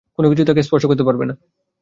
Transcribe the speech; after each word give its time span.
কোনো 0.19 0.27
কিছুই 0.29 0.47
তাকে 0.47 0.61
স্পর্শ 0.63 0.83
করতে 0.85 1.03
পারবে 1.03 1.25
না। 1.25 1.33